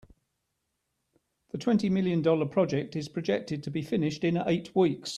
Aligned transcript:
The 1.51 1.59
twenty 1.59 1.87
million 1.87 2.23
dollar 2.23 2.47
project 2.47 2.95
is 2.95 3.07
projected 3.07 3.61
to 3.61 3.69
be 3.69 3.83
finished 3.83 4.23
in 4.23 4.35
eight 4.47 4.75
weeks. 4.75 5.09